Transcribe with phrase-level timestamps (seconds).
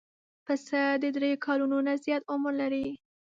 [0.45, 2.87] پسه د درېیو کلونو نه زیات عمر لري.